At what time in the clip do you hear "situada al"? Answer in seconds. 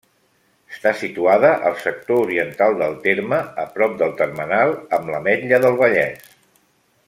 1.01-1.75